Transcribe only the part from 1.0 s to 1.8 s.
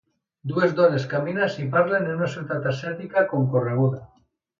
caminen i